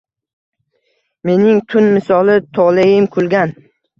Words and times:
Mening 1.29 1.59
tun 1.73 1.91
misoli 1.97 2.39
toleim 2.59 3.09
kulgan. 3.17 3.57